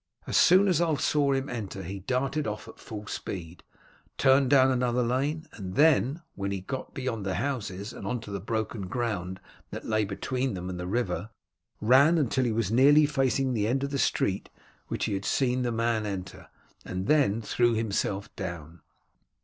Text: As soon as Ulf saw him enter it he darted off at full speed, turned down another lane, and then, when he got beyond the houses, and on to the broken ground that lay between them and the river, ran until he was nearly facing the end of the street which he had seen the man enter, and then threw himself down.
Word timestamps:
As 0.25 0.35
soon 0.35 0.67
as 0.67 0.81
Ulf 0.81 0.99
saw 0.99 1.31
him 1.31 1.47
enter 1.47 1.81
it 1.81 1.85
he 1.85 1.99
darted 1.99 2.47
off 2.47 2.67
at 2.67 2.79
full 2.79 3.05
speed, 3.05 3.61
turned 4.17 4.49
down 4.49 4.71
another 4.71 5.03
lane, 5.03 5.45
and 5.53 5.75
then, 5.75 6.23
when 6.33 6.49
he 6.49 6.61
got 6.61 6.95
beyond 6.95 7.23
the 7.23 7.35
houses, 7.35 7.93
and 7.93 8.07
on 8.07 8.19
to 8.21 8.31
the 8.31 8.39
broken 8.39 8.87
ground 8.87 9.39
that 9.69 9.85
lay 9.85 10.03
between 10.03 10.55
them 10.55 10.71
and 10.71 10.79
the 10.79 10.87
river, 10.87 11.29
ran 11.79 12.17
until 12.17 12.45
he 12.45 12.51
was 12.51 12.71
nearly 12.71 13.05
facing 13.05 13.53
the 13.53 13.67
end 13.67 13.83
of 13.83 13.91
the 13.91 13.99
street 13.99 14.49
which 14.87 15.05
he 15.05 15.13
had 15.13 15.23
seen 15.23 15.61
the 15.61 15.71
man 15.71 16.03
enter, 16.07 16.47
and 16.83 17.05
then 17.05 17.39
threw 17.39 17.73
himself 17.75 18.35
down. 18.35 18.81